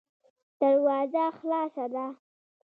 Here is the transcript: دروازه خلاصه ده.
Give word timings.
دروازه 0.59 1.23
خلاصه 1.39 1.85
ده. 1.93 2.05